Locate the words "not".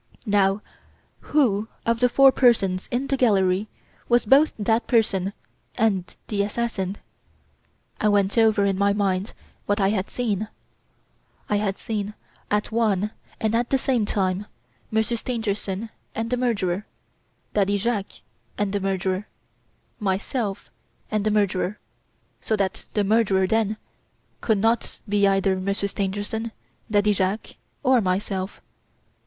24.57-24.97